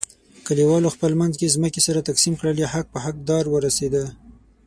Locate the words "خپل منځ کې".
0.95-1.53